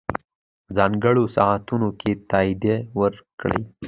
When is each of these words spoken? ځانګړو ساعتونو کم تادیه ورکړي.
ځانګړو 0.75 1.23
ساعتونو 1.35 1.87
کم 1.99 2.17
تادیه 2.29 2.77
ورکړي. 2.99 3.61